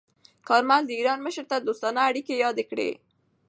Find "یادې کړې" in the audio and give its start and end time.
2.43-2.89